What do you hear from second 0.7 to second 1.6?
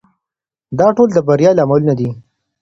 دا ټول د بریا